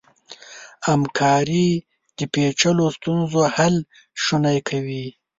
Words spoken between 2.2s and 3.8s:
پېچلو ستونزو حل